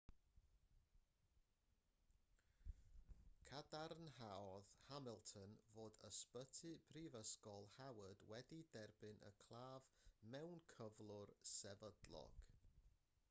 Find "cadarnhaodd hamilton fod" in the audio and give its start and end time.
3.49-5.97